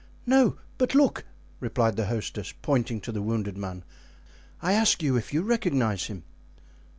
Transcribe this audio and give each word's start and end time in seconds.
"No, 0.25 0.57
but 0.79 0.95
look," 0.95 1.25
replied 1.59 1.95
the 1.95 2.07
hostess, 2.07 2.55
pointing 2.63 3.01
to 3.01 3.11
the 3.11 3.21
wounded 3.21 3.55
man; 3.55 3.83
"I 4.59 4.73
ask 4.73 5.03
you 5.03 5.15
if 5.15 5.31
you 5.31 5.43
recognize 5.43 6.07
him?" 6.07 6.23